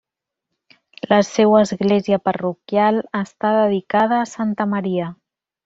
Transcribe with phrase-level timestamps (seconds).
[1.11, 5.15] La seua església parroquial està dedicada a Santa Maria.